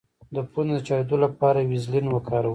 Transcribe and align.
د 0.35 0.37
پوندو 0.51 0.73
د 0.75 0.79
چاودیدو 0.87 1.15
لپاره 1.25 1.67
ویزلین 1.71 2.05
وکاروئ 2.09 2.49